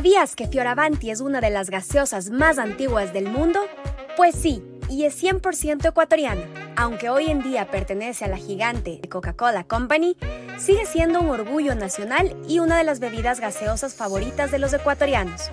¿Sabías 0.00 0.34
que 0.34 0.48
Fioravanti 0.48 1.10
es 1.10 1.20
una 1.20 1.42
de 1.42 1.50
las 1.50 1.68
gaseosas 1.68 2.30
más 2.30 2.56
antiguas 2.56 3.12
del 3.12 3.28
mundo? 3.28 3.60
Pues 4.16 4.34
sí, 4.34 4.64
y 4.88 5.04
es 5.04 5.22
100% 5.22 5.86
ecuatoriana. 5.86 6.40
Aunque 6.74 7.10
hoy 7.10 7.26
en 7.26 7.42
día 7.42 7.70
pertenece 7.70 8.24
a 8.24 8.28
la 8.28 8.38
gigante 8.38 9.02
Coca-Cola 9.10 9.64
Company, 9.64 10.16
sigue 10.58 10.86
siendo 10.86 11.20
un 11.20 11.28
orgullo 11.28 11.74
nacional 11.74 12.34
y 12.48 12.60
una 12.60 12.78
de 12.78 12.84
las 12.84 12.98
bebidas 12.98 13.40
gaseosas 13.40 13.92
favoritas 13.92 14.50
de 14.50 14.58
los 14.58 14.72
ecuatorianos. 14.72 15.50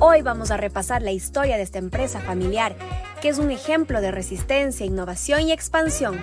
Hoy 0.00 0.22
vamos 0.22 0.50
a 0.50 0.56
repasar 0.56 1.02
la 1.02 1.12
historia 1.12 1.58
de 1.58 1.64
esta 1.64 1.78
empresa 1.78 2.20
familiar, 2.20 2.76
que 3.20 3.28
es 3.28 3.36
un 3.36 3.50
ejemplo 3.50 4.00
de 4.00 4.12
resistencia, 4.12 4.86
innovación 4.86 5.42
y 5.42 5.52
expansión. 5.52 6.18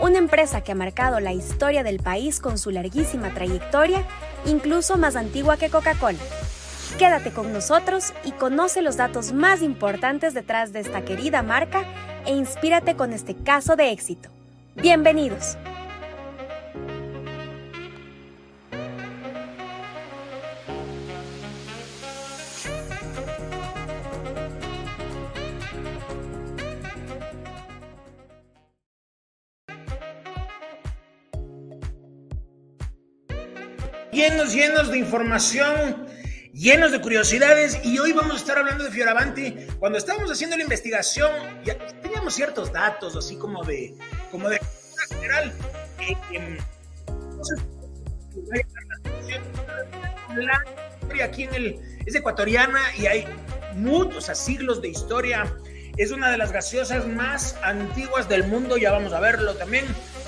Una 0.00 0.18
empresa 0.18 0.60
que 0.60 0.70
ha 0.70 0.76
marcado 0.76 1.18
la 1.18 1.32
historia 1.32 1.82
del 1.82 1.98
país 1.98 2.38
con 2.38 2.58
su 2.58 2.70
larguísima 2.70 3.34
trayectoria, 3.34 4.06
incluso 4.46 4.96
más 4.98 5.16
antigua 5.16 5.56
que 5.56 5.68
Coca-Cola. 5.68 6.20
Quédate 6.98 7.32
con 7.32 7.52
nosotros 7.52 8.12
y 8.24 8.32
conoce 8.32 8.80
los 8.82 8.96
datos 8.96 9.32
más 9.32 9.62
importantes 9.62 10.34
detrás 10.34 10.72
de 10.72 10.80
esta 10.80 11.02
querida 11.02 11.42
marca 11.42 11.84
e 12.26 12.32
inspírate 12.32 12.94
con 12.94 13.12
este 13.12 13.34
caso 13.34 13.76
de 13.76 13.90
éxito. 13.90 14.28
Bienvenidos. 14.76 15.56
Llenos, 34.12 34.52
llenos 34.52 34.90
de 34.90 34.98
información 34.98 36.21
llenos 36.52 36.92
de 36.92 37.00
curiosidades 37.00 37.78
y 37.82 37.98
hoy 37.98 38.12
vamos 38.12 38.34
a 38.34 38.36
estar 38.36 38.58
hablando 38.58 38.84
de 38.84 38.90
Fioravanti. 38.90 39.56
Cuando 39.78 39.98
estábamos 39.98 40.30
haciendo 40.30 40.56
la 40.56 40.62
investigación, 40.62 41.30
ya 41.64 41.78
teníamos 42.02 42.34
ciertos 42.34 42.72
datos, 42.72 43.16
así 43.16 43.36
como 43.36 43.64
de, 43.64 43.94
como 44.30 44.48
de 44.48 44.60
general. 45.10 45.52
Eh, 46.00 46.16
eh, 46.32 46.58
la 50.36 50.62
historia 51.00 51.24
aquí 51.24 51.44
en 51.44 51.54
el, 51.54 51.80
es 52.06 52.14
ecuatoriana 52.14 52.80
y 52.98 53.06
hay 53.06 53.26
muchos 53.74 54.26
siglos 54.36 54.82
de 54.82 54.88
historia. 54.88 55.54
Es 55.96 56.10
una 56.10 56.30
de 56.30 56.38
las 56.38 56.52
gaseosas 56.52 57.06
más 57.06 57.56
antiguas 57.62 58.28
del 58.28 58.44
mundo, 58.44 58.78
ya 58.78 58.92
vamos 58.92 59.12
a 59.12 59.20
verlo 59.20 59.54
también. 59.54 59.84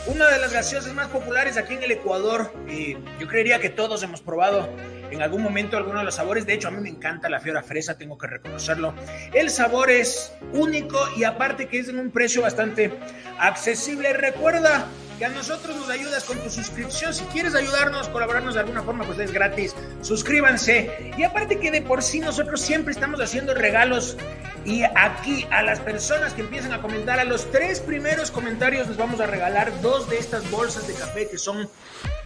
Una 0.07 0.29
de 0.29 0.39
las 0.39 0.53
gaseosas 0.53 0.93
más 0.93 1.09
populares 1.09 1.57
aquí 1.57 1.75
en 1.75 1.83
el 1.83 1.93
Ecuador. 1.93 2.53
y 2.69 2.97
yo 3.19 3.27
creería 3.27 3.59
que 3.61 3.71
todos 3.71 4.03
hemos 4.03 4.21
probado 4.21 4.69
en 5.15 5.23
algún 5.23 5.43
momento 5.43 5.77
alguno 5.77 5.99
de 5.99 6.05
los 6.05 6.15
sabores. 6.15 6.47
De 6.47 6.55
hecho, 6.55 6.69
a 6.69 6.71
mí 6.71 6.81
me 6.81 6.89
encanta 6.89 7.29
la 7.29 7.41
fiora 7.41 7.63
fresa, 7.63 7.97
tengo 7.97 8.19
que 8.19 8.27
reconocerlo. 8.27 8.95
El 9.33 9.51
sabor 9.51 9.91
es 9.91 10.33
único 10.53 10.99
y 11.17 11.25
aparte 11.25 11.69
que 11.69 11.79
es 11.79 11.89
en 11.89 11.99
un 11.99 12.11
precio 12.11 12.43
bastante 12.43 12.93
accesible. 13.39 14.13
Recuerda 14.13 14.87
que 15.19 15.25
a 15.25 15.29
nosotros 15.29 15.77
nos 15.77 15.89
ayudas 15.89 16.25
con 16.25 16.39
tu 16.39 16.51
suscripción. 16.51 17.15
Si 17.15 17.25
quieres 17.27 17.55
ayudarnos, 17.55 18.09
colaborarnos 18.09 18.55
de 18.55 18.61
alguna 18.61 18.83
forma, 18.83 19.05
pues 19.05 19.19
es 19.19 19.33
gratis. 19.33 19.75
Suscríbanse. 20.03 21.13
Y 21.17 21.23
aparte 21.23 21.59
que 21.59 21.71
de 21.71 21.83
por 21.83 22.03
sí 22.03 22.21
nosotros 22.21 22.61
siempre 22.61 22.93
estamos 22.93 23.21
haciendo 23.21 23.55
regalos. 23.55 24.17
Y 24.65 24.83
aquí 24.83 25.47
a 25.51 25.63
las 25.63 25.81
personas 25.81 26.33
que 26.33 26.41
empiezan 26.41 26.73
a 26.73 26.81
comentar, 26.81 27.21
a 27.21 27.25
los 27.25 27.51
tres 27.51 27.81
primeros 27.81 28.31
comentarios 28.31 28.89
les 28.89 28.97
vamos 28.97 29.21
a 29.21 29.27
regalar 29.27 29.71
dos 29.83 30.09
de 30.09 30.19
estas 30.19 30.51
bolsas 30.51 30.87
de 30.89 30.95
café 30.95 31.29
que 31.29 31.37
son 31.37 31.69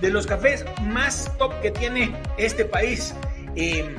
de 0.01 0.11
los 0.11 0.27
cafés 0.27 0.65
más 0.83 1.31
top 1.37 1.61
que 1.61 1.71
tiene 1.71 2.17
este 2.37 2.65
país. 2.65 3.15
Eh, 3.57 3.97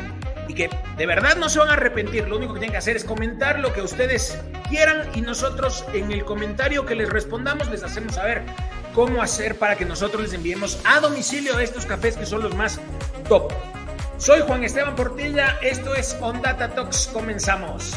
y 0.47 0.55
que 0.55 0.69
de 0.97 1.05
verdad 1.05 1.37
no 1.37 1.47
se 1.47 1.59
van 1.59 1.69
a 1.69 1.73
arrepentir. 1.73 2.27
Lo 2.27 2.37
único 2.37 2.53
que 2.53 2.59
tienen 2.59 2.71
que 2.71 2.79
hacer 2.79 2.95
es 2.95 3.03
comentar 3.03 3.59
lo 3.59 3.71
que 3.71 3.81
ustedes 3.81 4.37
quieran 4.67 5.07
y 5.13 5.21
nosotros 5.21 5.85
en 5.93 6.11
el 6.11 6.25
comentario 6.25 6.85
que 6.85 6.95
les 6.95 7.09
respondamos 7.09 7.69
les 7.69 7.83
hacemos 7.83 8.15
saber 8.15 8.41
cómo 8.93 9.21
hacer 9.21 9.57
para 9.57 9.75
que 9.75 9.85
nosotros 9.85 10.23
les 10.23 10.33
enviemos 10.33 10.79
a 10.85 10.99
domicilio 10.99 11.59
estos 11.59 11.85
cafés 11.85 12.17
que 12.17 12.25
son 12.25 12.41
los 12.41 12.55
más 12.55 12.79
top. 13.27 13.51
Soy 14.17 14.41
Juan 14.41 14.63
Esteban 14.63 14.95
Portilla, 14.95 15.57
esto 15.61 15.95
es 15.95 16.17
On 16.21 16.41
Data 16.41 16.69
Talks, 16.69 17.07
comenzamos. 17.13 17.93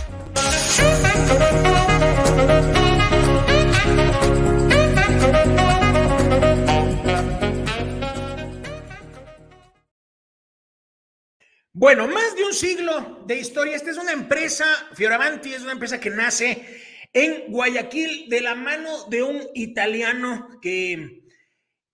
Bueno, 11.74 12.06
más 12.06 12.36
de 12.36 12.44
un 12.44 12.54
siglo 12.54 13.24
de 13.26 13.38
historia. 13.38 13.74
Esta 13.74 13.90
es 13.90 13.96
una 13.96 14.12
empresa, 14.12 14.66
Fioravanti 14.94 15.52
es 15.52 15.62
una 15.62 15.72
empresa 15.72 15.98
que 15.98 16.10
nace 16.10 16.64
en 17.12 17.52
Guayaquil 17.52 18.28
de 18.28 18.40
la 18.40 18.54
mano 18.54 19.04
de 19.08 19.22
un 19.22 19.42
italiano 19.54 20.48
que, 20.60 21.24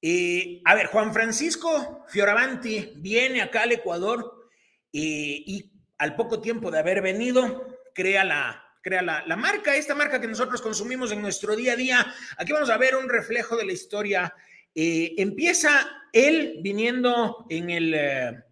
eh, 0.00 0.62
a 0.64 0.74
ver, 0.74 0.86
Juan 0.86 1.12
Francisco 1.12 2.04
Fioravanti 2.08 2.92
viene 2.96 3.42
acá 3.42 3.62
al 3.62 3.72
Ecuador 3.72 4.48
eh, 4.92 5.42
y 5.46 5.72
al 5.98 6.14
poco 6.14 6.40
tiempo 6.40 6.70
de 6.70 6.78
haber 6.78 7.02
venido 7.02 7.78
crea 7.94 8.24
la, 8.24 8.64
crea 8.80 9.02
la, 9.02 9.36
marca, 9.36 9.74
esta 9.74 9.94
marca 9.94 10.20
que 10.20 10.28
nosotros 10.28 10.62
consumimos 10.62 11.10
en 11.10 11.20
nuestro 11.20 11.56
día 11.56 11.72
a 11.72 11.76
día. 11.76 12.14
Aquí 12.36 12.52
vamos 12.52 12.70
a 12.70 12.78
ver 12.78 12.94
un 12.94 13.08
reflejo 13.08 13.56
de 13.56 13.66
la 13.66 13.72
historia. 13.72 14.32
Eh, 14.74 15.14
empieza 15.18 15.88
él 16.12 16.60
viniendo 16.62 17.44
en 17.50 17.70
el 17.70 18.44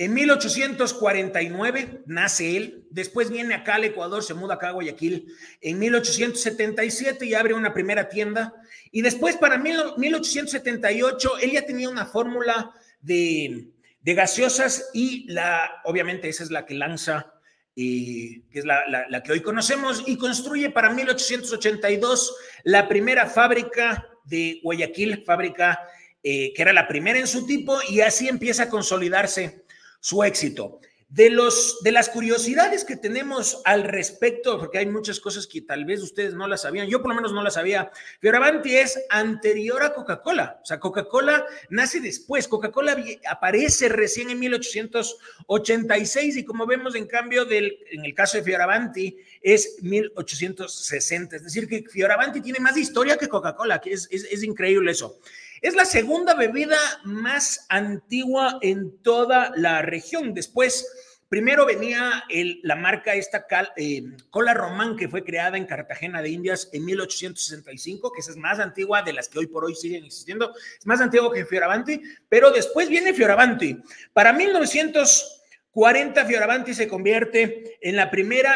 en 0.00 0.14
1849 0.14 2.04
nace 2.06 2.56
él, 2.56 2.86
después 2.88 3.28
viene 3.28 3.52
acá 3.52 3.74
al 3.74 3.84
Ecuador, 3.84 4.22
se 4.24 4.32
muda 4.32 4.54
acá 4.54 4.68
a 4.68 4.72
Guayaquil, 4.72 5.26
en 5.60 5.78
1877 5.78 7.26
y 7.26 7.34
abre 7.34 7.52
una 7.52 7.74
primera 7.74 8.08
tienda, 8.08 8.54
y 8.90 9.02
después 9.02 9.36
para 9.36 9.58
1878 9.58 11.32
él 11.42 11.50
ya 11.50 11.66
tenía 11.66 11.90
una 11.90 12.06
fórmula 12.06 12.72
de, 13.02 13.68
gaseosas 14.02 14.88
y 14.94 15.30
la, 15.30 15.82
obviamente 15.84 16.30
esa 16.30 16.44
es 16.44 16.50
la 16.50 16.64
que 16.64 16.76
lanza, 16.76 17.34
y 17.74 18.40
que 18.44 18.60
es 18.60 18.64
la, 18.64 19.22
que 19.22 19.32
hoy 19.32 19.42
conocemos, 19.42 20.02
y 20.06 20.16
construye 20.16 20.70
para 20.70 20.88
1882 20.94 22.36
la 22.64 22.88
primera 22.88 23.26
fábrica 23.26 24.08
de 24.24 24.60
Guayaquil, 24.62 25.24
fábrica 25.26 25.78
eh, 26.22 26.54
que 26.54 26.62
era 26.62 26.72
la 26.72 26.88
primera 26.88 27.18
en 27.18 27.26
su 27.26 27.44
tipo, 27.44 27.78
y 27.86 28.00
así 28.00 28.28
empieza 28.28 28.62
a 28.62 28.70
consolidarse 28.70 29.68
su 30.00 30.24
éxito. 30.24 30.80
De, 31.08 31.28
los, 31.28 31.78
de 31.82 31.90
las 31.90 32.08
curiosidades 32.08 32.84
que 32.84 32.94
tenemos 32.94 33.62
al 33.64 33.82
respecto, 33.82 34.60
porque 34.60 34.78
hay 34.78 34.86
muchas 34.86 35.18
cosas 35.18 35.48
que 35.48 35.60
tal 35.60 35.84
vez 35.84 36.00
ustedes 36.02 36.34
no 36.34 36.46
las 36.46 36.62
sabían, 36.62 36.86
yo 36.86 37.02
por 37.02 37.08
lo 37.08 37.16
menos 37.16 37.32
no 37.32 37.42
las 37.42 37.54
sabía, 37.54 37.90
Fioravanti 38.20 38.76
es 38.76 38.96
anterior 39.10 39.82
a 39.82 39.92
Coca-Cola, 39.92 40.60
o 40.62 40.64
sea, 40.64 40.78
Coca-Cola 40.78 41.44
nace 41.68 41.98
después, 42.00 42.46
Coca-Cola 42.46 42.96
aparece 43.28 43.88
recién 43.88 44.30
en 44.30 44.38
1886 44.38 46.36
y 46.36 46.44
como 46.44 46.64
vemos 46.64 46.94
en 46.94 47.08
cambio 47.08 47.44
del, 47.44 47.76
en 47.90 48.04
el 48.04 48.14
caso 48.14 48.38
de 48.38 48.44
Fioravanti 48.44 49.16
es 49.42 49.82
1860, 49.82 51.34
es 51.34 51.42
decir, 51.42 51.66
que 51.66 51.82
Fioravanti 51.90 52.40
tiene 52.40 52.60
más 52.60 52.76
historia 52.76 53.16
que 53.16 53.28
Coca-Cola, 53.28 53.80
que 53.80 53.94
es, 53.94 54.06
es 54.12 54.44
increíble 54.44 54.92
eso. 54.92 55.18
Es 55.62 55.74
la 55.74 55.84
segunda 55.84 56.32
bebida 56.34 56.78
más 57.04 57.66
antigua 57.68 58.58
en 58.62 59.02
toda 59.02 59.52
la 59.56 59.82
región. 59.82 60.32
Después, 60.32 60.86
primero 61.28 61.66
venía 61.66 62.24
la 62.62 62.76
marca 62.76 63.12
esta 63.12 63.46
eh, 63.76 64.02
Cola 64.30 64.54
Román, 64.54 64.96
que 64.96 65.10
fue 65.10 65.22
creada 65.22 65.58
en 65.58 65.66
Cartagena 65.66 66.22
de 66.22 66.30
Indias 66.30 66.70
en 66.72 66.86
1865, 66.86 68.10
que 68.10 68.20
esa 68.20 68.30
es 68.30 68.38
más 68.38 68.58
antigua 68.58 69.02
de 69.02 69.12
las 69.12 69.28
que 69.28 69.38
hoy 69.38 69.48
por 69.48 69.66
hoy 69.66 69.74
siguen 69.74 70.06
existiendo. 70.06 70.54
Es 70.78 70.86
más 70.86 71.02
antigua 71.02 71.30
que 71.30 71.44
Fioravanti, 71.44 72.00
pero 72.30 72.50
después 72.50 72.88
viene 72.88 73.12
Fioravanti. 73.12 73.82
Para 74.14 74.32
1940, 74.32 76.24
Fioravanti 76.24 76.72
se 76.72 76.88
convierte 76.88 77.76
en 77.82 77.96
la 77.96 78.10
primera 78.10 78.54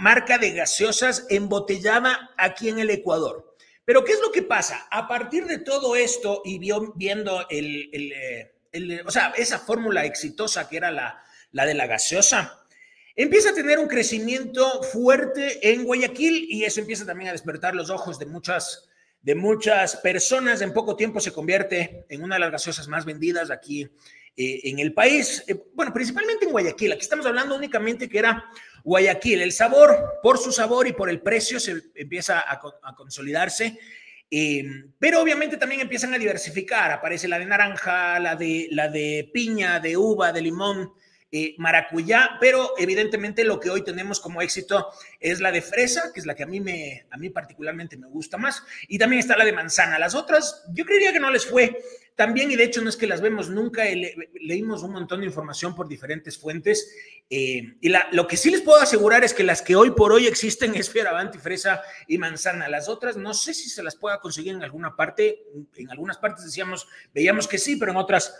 marca 0.00 0.38
de 0.38 0.54
gaseosas 0.54 1.26
embotellada 1.30 2.30
aquí 2.36 2.68
en 2.68 2.80
el 2.80 2.90
Ecuador. 2.90 3.49
Pero 3.90 4.04
¿qué 4.04 4.12
es 4.12 4.20
lo 4.20 4.30
que 4.30 4.42
pasa? 4.42 4.86
A 4.88 5.08
partir 5.08 5.46
de 5.46 5.58
todo 5.58 5.96
esto 5.96 6.42
y 6.44 6.60
viendo 6.94 7.44
el, 7.50 7.90
eh, 7.92 9.02
o 9.04 9.10
sea, 9.10 9.32
esa 9.36 9.58
fórmula 9.58 10.04
exitosa 10.04 10.68
que 10.68 10.76
era 10.76 10.92
la, 10.92 11.20
la 11.50 11.66
de 11.66 11.74
la 11.74 11.88
gaseosa, 11.88 12.64
empieza 13.16 13.50
a 13.50 13.52
tener 13.52 13.80
un 13.80 13.88
crecimiento 13.88 14.84
fuerte 14.84 15.72
en 15.72 15.82
Guayaquil 15.82 16.46
y 16.48 16.62
eso 16.62 16.78
empieza 16.78 17.04
también 17.04 17.30
a 17.30 17.32
despertar 17.32 17.74
los 17.74 17.90
ojos 17.90 18.16
de 18.20 18.26
muchas, 18.26 18.88
de 19.22 19.34
muchas 19.34 19.96
personas. 19.96 20.62
En 20.62 20.72
poco 20.72 20.94
tiempo 20.94 21.18
se 21.18 21.32
convierte 21.32 22.06
en 22.08 22.22
una 22.22 22.36
de 22.36 22.42
las 22.42 22.52
gaseosas 22.52 22.86
más 22.86 23.04
vendidas 23.04 23.50
aquí 23.50 23.90
eh, 24.36 24.60
en 24.70 24.78
el 24.78 24.94
país, 24.94 25.42
eh, 25.48 25.56
bueno, 25.74 25.92
principalmente 25.92 26.44
en 26.44 26.52
Guayaquil. 26.52 26.92
Aquí 26.92 27.02
estamos 27.02 27.26
hablando 27.26 27.56
únicamente 27.56 28.08
que 28.08 28.20
era 28.20 28.52
Guayaquil. 28.84 29.42
El 29.42 29.52
sabor, 29.52 30.20
por 30.22 30.38
su 30.38 30.52
sabor 30.52 30.86
y 30.86 30.92
por 30.92 31.10
el 31.10 31.20
precio, 31.20 31.60
se 31.60 31.82
empieza 31.94 32.44
a, 32.46 32.94
consolidarse. 32.94 33.78
Em, 34.30 34.92
pero 34.98 35.20
obviamente 35.20 35.56
también 35.56 35.80
empiezan 35.80 36.14
a 36.14 36.18
diversificar. 36.18 36.90
Aparece 36.92 37.28
la 37.28 37.38
de 37.38 37.46
naranja, 37.46 38.18
la 38.18 38.36
de, 38.36 38.68
la 38.70 38.88
de 38.88 39.30
piña, 39.32 39.80
de 39.80 39.96
uva, 39.96 40.32
de 40.32 40.42
limón, 40.42 40.92
eh, 41.32 41.54
maracuyá, 41.58 42.38
pero 42.40 42.72
evidentemente 42.76 43.44
lo 43.44 43.60
que 43.60 43.70
hoy 43.70 43.82
tenemos 43.82 44.18
como 44.18 44.42
éxito 44.42 44.88
es 45.20 45.40
la 45.40 45.52
de 45.52 45.62
fresa, 45.62 46.12
que 46.12 46.20
es 46.20 46.26
la 46.26 46.34
que 46.34 46.42
a 46.42 46.46
mí, 46.46 46.60
me, 46.60 47.06
a 47.10 47.16
mí 47.16 47.30
particularmente 47.30 47.96
me 47.96 48.08
gusta 48.08 48.36
más, 48.36 48.64
y 48.88 48.98
también 48.98 49.20
está 49.20 49.36
la 49.36 49.44
de 49.44 49.52
manzana. 49.52 49.98
Las 49.98 50.14
otras, 50.14 50.64
yo 50.72 50.84
creería 50.84 51.12
que 51.12 51.20
no 51.20 51.30
les 51.30 51.46
fue 51.46 51.80
tan 52.16 52.34
bien, 52.34 52.50
y 52.50 52.56
de 52.56 52.64
hecho 52.64 52.82
no 52.82 52.90
es 52.90 52.96
que 52.96 53.06
las 53.06 53.20
vemos 53.20 53.48
nunca, 53.48 53.84
leímos 54.40 54.82
un 54.82 54.92
montón 54.92 55.20
de 55.20 55.26
información 55.26 55.74
por 55.74 55.88
diferentes 55.88 56.36
fuentes, 56.36 56.92
eh, 57.30 57.76
y 57.80 57.92
lo 58.12 58.26
que 58.26 58.36
sí 58.36 58.50
les 58.50 58.60
puedo 58.60 58.80
asegurar 58.80 59.22
es 59.22 59.32
que 59.32 59.44
las 59.44 59.62
que 59.62 59.76
hoy 59.76 59.92
por 59.92 60.12
hoy 60.12 60.26
existen 60.26 60.74
es 60.74 60.90
Fioravanti, 60.90 61.38
fresa 61.38 61.80
y 62.08 62.18
manzana. 62.18 62.68
Las 62.68 62.88
otras 62.88 63.16
no 63.16 63.34
sé 63.34 63.54
si 63.54 63.70
se 63.70 63.84
las 63.84 63.94
pueda 63.94 64.18
conseguir 64.18 64.54
en 64.54 64.64
alguna 64.64 64.96
parte, 64.96 65.44
en 65.76 65.90
algunas 65.90 66.18
partes 66.18 66.44
decíamos, 66.44 66.88
veíamos 67.14 67.46
que 67.46 67.56
sí, 67.56 67.76
pero 67.76 67.92
en 67.92 67.98
otras 67.98 68.34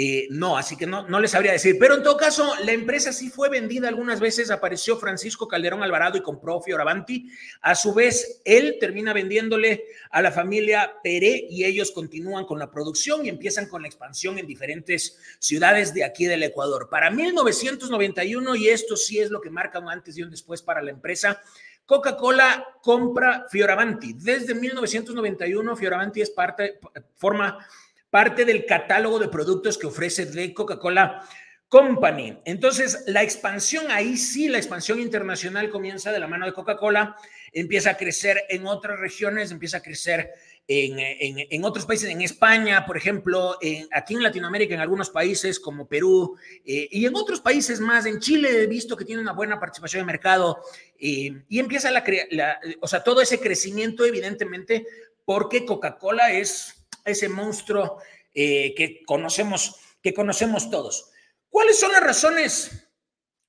eh, 0.00 0.28
no, 0.30 0.56
así 0.56 0.76
que 0.76 0.86
no, 0.86 1.08
no 1.08 1.18
les 1.18 1.32
sabría 1.32 1.50
decir. 1.50 1.76
Pero 1.76 1.96
en 1.96 2.04
todo 2.04 2.16
caso, 2.16 2.54
la 2.62 2.70
empresa 2.70 3.12
sí 3.12 3.30
fue 3.30 3.48
vendida 3.48 3.88
algunas 3.88 4.20
veces. 4.20 4.48
Apareció 4.52 4.96
Francisco 4.96 5.48
Calderón 5.48 5.82
Alvarado 5.82 6.16
y 6.16 6.22
compró 6.22 6.62
Fioravanti. 6.62 7.28
A 7.62 7.74
su 7.74 7.92
vez, 7.92 8.40
él 8.44 8.76
termina 8.78 9.12
vendiéndole 9.12 9.86
a 10.12 10.22
la 10.22 10.30
familia 10.30 10.92
Peré 11.02 11.48
y 11.50 11.64
ellos 11.64 11.90
continúan 11.90 12.44
con 12.44 12.60
la 12.60 12.70
producción 12.70 13.26
y 13.26 13.28
empiezan 13.28 13.66
con 13.66 13.82
la 13.82 13.88
expansión 13.88 14.38
en 14.38 14.46
diferentes 14.46 15.18
ciudades 15.40 15.92
de 15.92 16.04
aquí 16.04 16.26
del 16.26 16.44
Ecuador. 16.44 16.88
Para 16.88 17.10
1991, 17.10 18.54
y 18.54 18.68
esto 18.68 18.96
sí 18.96 19.18
es 19.18 19.30
lo 19.30 19.40
que 19.40 19.50
marca 19.50 19.80
un 19.80 19.90
antes 19.90 20.16
y 20.16 20.22
un 20.22 20.30
después 20.30 20.62
para 20.62 20.80
la 20.80 20.92
empresa, 20.92 21.42
Coca-Cola 21.84 22.68
compra 22.82 23.46
Fioravanti. 23.50 24.12
Desde 24.12 24.54
1991, 24.54 25.74
Fioravanti 25.74 26.20
es 26.20 26.30
parte, 26.30 26.78
forma 27.16 27.66
parte 28.10 28.44
del 28.44 28.66
catálogo 28.66 29.18
de 29.18 29.28
productos 29.28 29.78
que 29.78 29.86
ofrece 29.86 30.26
de 30.26 30.54
Coca-Cola 30.54 31.22
Company. 31.68 32.38
Entonces, 32.46 33.04
la 33.06 33.22
expansión, 33.22 33.90
ahí 33.90 34.16
sí, 34.16 34.48
la 34.48 34.56
expansión 34.56 35.00
internacional 35.00 35.68
comienza 35.68 36.10
de 36.10 36.18
la 36.18 36.26
mano 36.26 36.46
de 36.46 36.54
Coca-Cola, 36.54 37.16
empieza 37.52 37.90
a 37.90 37.96
crecer 37.96 38.42
en 38.48 38.66
otras 38.66 38.98
regiones, 38.98 39.50
empieza 39.50 39.78
a 39.78 39.82
crecer 39.82 40.30
en, 40.66 41.64
otros 41.64 41.86
países, 41.86 42.10
en 42.10 42.20
España, 42.20 42.84
por 42.86 42.96
ejemplo, 42.96 43.58
aquí 43.92 44.14
en 44.14 44.22
Latinoamérica, 44.22 44.74
en 44.74 44.80
algunos 44.80 45.08
países 45.10 45.60
como 45.60 45.88
Perú, 45.88 46.36
eh, 46.64 46.88
y 46.90 47.06
en 47.06 47.16
otros 47.16 47.40
países 47.40 47.80
más, 47.80 48.04
en 48.04 48.20
Chile 48.20 48.64
he 48.64 48.66
visto 48.66 48.96
que 48.96 49.06
tiene 49.06 49.22
una 49.22 49.32
buena 49.32 49.58
participación 49.58 50.02
de 50.02 50.12
mercado, 50.12 50.62
eh, 50.98 51.42
y 51.48 51.58
empieza 51.58 51.90
la, 51.90 52.04
la, 52.30 52.60
o 52.80 52.88
sea, 52.88 53.02
todo 53.02 53.22
ese 53.22 53.40
crecimiento, 53.40 54.04
evidentemente, 54.04 54.86
porque 55.24 55.64
Coca-Cola 55.64 56.32
es 56.32 56.77
ese 57.10 57.28
monstruo 57.28 57.98
eh, 58.34 58.74
que, 58.76 59.02
conocemos, 59.04 59.76
que 60.02 60.14
conocemos 60.14 60.70
todos. 60.70 61.10
¿Cuáles 61.48 61.78
son 61.78 61.92
las 61.92 62.02
razones? 62.02 62.88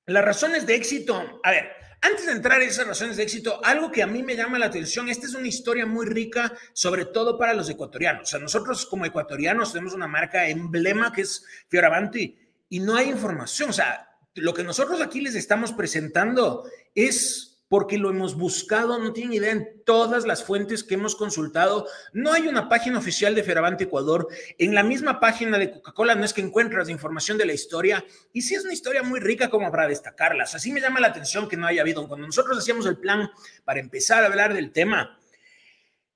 Las 0.06 0.24
razones 0.24 0.66
de 0.66 0.74
éxito. 0.74 1.40
A 1.42 1.50
ver, 1.50 1.70
antes 2.02 2.26
de 2.26 2.32
entrar 2.32 2.62
en 2.62 2.68
esas 2.68 2.86
razones 2.86 3.16
de 3.16 3.22
éxito, 3.22 3.60
algo 3.62 3.92
que 3.92 4.02
a 4.02 4.06
mí 4.06 4.22
me 4.22 4.34
llama 4.34 4.58
la 4.58 4.66
atención, 4.66 5.08
esta 5.08 5.26
es 5.26 5.34
una 5.34 5.48
historia 5.48 5.84
muy 5.84 6.06
rica, 6.06 6.52
sobre 6.72 7.04
todo 7.04 7.38
para 7.38 7.52
los 7.52 7.68
ecuatorianos. 7.68 8.22
O 8.22 8.26
sea, 8.26 8.40
nosotros 8.40 8.86
como 8.86 9.04
ecuatorianos 9.04 9.72
tenemos 9.72 9.94
una 9.94 10.08
marca 10.08 10.48
emblema 10.48 11.12
que 11.12 11.22
es 11.22 11.44
Fioravanti 11.68 12.38
y 12.70 12.80
no 12.80 12.96
hay 12.96 13.10
información. 13.10 13.70
O 13.70 13.74
sea, 13.74 14.08
lo 14.34 14.54
que 14.54 14.64
nosotros 14.64 15.00
aquí 15.02 15.20
les 15.20 15.34
estamos 15.34 15.72
presentando 15.72 16.64
es 16.94 17.49
porque 17.70 17.98
lo 17.98 18.10
hemos 18.10 18.34
buscado, 18.34 18.98
no 18.98 19.12
tienen 19.12 19.34
idea 19.34 19.52
en 19.52 19.84
todas 19.86 20.26
las 20.26 20.42
fuentes 20.42 20.82
que 20.82 20.94
hemos 20.94 21.14
consultado. 21.14 21.86
No 22.12 22.32
hay 22.32 22.48
una 22.48 22.68
página 22.68 22.98
oficial 22.98 23.36
de 23.36 23.44
Fioravante 23.44 23.84
Ecuador. 23.84 24.26
En 24.58 24.74
la 24.74 24.82
misma 24.82 25.20
página 25.20 25.56
de 25.56 25.70
Coca-Cola 25.70 26.16
no 26.16 26.24
es 26.24 26.32
que 26.32 26.40
encuentras 26.40 26.88
información 26.88 27.38
de 27.38 27.46
la 27.46 27.52
historia. 27.52 28.04
Y 28.32 28.42
sí 28.42 28.56
es 28.56 28.64
una 28.64 28.72
historia 28.72 29.04
muy 29.04 29.20
rica 29.20 29.50
como 29.50 29.70
para 29.70 29.86
destacarlas. 29.86 30.56
Así 30.56 30.72
me 30.72 30.80
llama 30.80 30.98
la 30.98 31.06
atención 31.06 31.48
que 31.48 31.56
no 31.56 31.68
haya 31.68 31.82
habido. 31.82 32.08
Cuando 32.08 32.26
nosotros 32.26 32.58
hacíamos 32.58 32.86
el 32.86 32.98
plan 32.98 33.30
para 33.64 33.78
empezar 33.78 34.24
a 34.24 34.26
hablar 34.26 34.52
del 34.52 34.72
tema, 34.72 35.19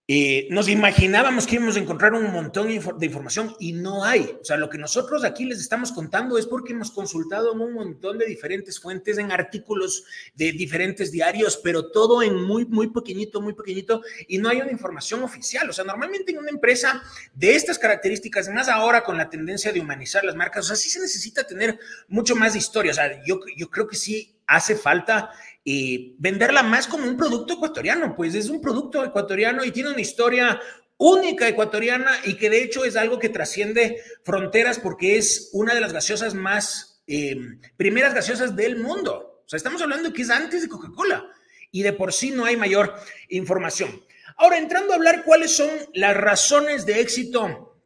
eh, 0.07 0.49
nos 0.51 0.69
imaginábamos 0.69 1.47
que 1.47 1.55
íbamos 1.55 1.77
a 1.77 1.79
encontrar 1.79 2.13
un 2.13 2.31
montón 2.31 2.69
de 2.69 3.07
información 3.07 3.57
y 3.59 3.73
no 3.73 4.05
hay. 4.05 4.37
O 4.39 4.45
sea, 4.45 4.59
lo 4.59 4.69
que 4.69 4.77
nosotros 4.77 5.25
aquí 5.25 5.47
les 5.47 5.61
estamos 5.61 5.93
contando 5.93 6.37
es 6.37 6.47
porque 6.47 6.75
hemos 6.75 6.91
consultado 6.91 7.55
un 7.55 7.73
montón 7.73 8.19
de 8.19 8.27
diferentes 8.27 8.79
fuentes, 8.79 9.17
en 9.17 9.33
artículos 9.33 10.05
de 10.35 10.53
diferentes 10.53 11.11
diarios, 11.11 11.59
pero 11.65 11.91
todo 11.91 12.23
en 12.23 12.37
muy, 12.37 12.67
muy 12.67 12.91
pequeñito, 12.91 13.41
muy 13.41 13.55
pequeñito 13.55 14.03
y 14.29 14.37
no 14.37 14.51
hay 14.51 14.61
una 14.61 14.73
información 14.73 15.23
oficial. 15.23 15.71
O 15.71 15.73
sea, 15.73 15.87
normalmente 15.87 16.33
en 16.33 16.39
una 16.39 16.51
empresa 16.51 17.03
de 17.33 17.55
estas 17.55 17.79
características, 17.79 18.51
más 18.51 18.69
ahora 18.69 19.05
con 19.05 19.17
la 19.17 19.31
tendencia 19.31 19.73
de 19.73 19.81
humanizar 19.81 20.23
las 20.23 20.37
marcas, 20.37 20.67
o 20.67 20.69
sea, 20.69 20.77
sí 20.77 20.91
se 20.91 21.01
necesita 21.01 21.47
tener 21.47 21.79
mucho 22.09 22.37
más 22.37 22.53
de 22.53 22.59
historia. 22.59 22.93
O 22.93 22.95
sea, 22.95 23.25
yo, 23.25 23.41
yo 23.57 23.71
creo 23.71 23.87
que 23.87 23.97
sí 23.97 24.34
hace 24.47 24.77
falta 24.77 25.31
y 25.63 26.15
venderla 26.19 26.63
más 26.63 26.87
como 26.87 27.09
un 27.09 27.17
producto 27.17 27.55
ecuatoriano, 27.55 28.15
pues 28.15 28.35
es 28.35 28.51
un 28.51 28.61
producto 28.61 29.05
ecuatoriano 29.05 29.65
y 29.65 29.71
tiene 29.71 29.91
una 29.91 30.01
historia 30.01 30.61
única 30.97 31.49
ecuatoriana 31.49 32.11
y 32.25 32.35
que 32.37 32.51
de 32.51 32.63
hecho 32.63 32.85
es 32.85 32.97
algo 32.97 33.19
que 33.19 33.29
trasciende 33.29 34.01
fronteras 34.23 34.79
porque 34.79 35.17
es 35.17 35.51
una 35.53 35.75
de 35.75 35.81
las 35.81 35.93
gaseosas 35.93 36.35
más, 36.35 37.03
em, 37.07 37.61
primeras 37.77 38.15
gaseosas 38.15 38.55
del 38.55 38.77
mundo. 38.77 39.43
O 39.45 39.49
sea, 39.49 39.57
estamos 39.57 39.83
hablando 39.83 40.13
que 40.13 40.23
es 40.23 40.31
antes 40.31 40.63
de 40.63 40.69
Coca-Cola 40.69 41.27
y 41.71 41.83
de 41.83 41.93
por 41.93 42.13
sí 42.13 42.31
no 42.31 42.45
hay 42.45 42.57
mayor 42.57 42.95
información. 43.29 44.03
Ahora, 44.37 44.59
entrando 44.59 44.93
a 44.93 44.97
hablar 44.97 45.25
cuáles 45.25 45.55
son 45.57 45.71
las 45.93 46.17
razones 46.17 46.87
de 46.87 47.01
éxito 47.01 47.81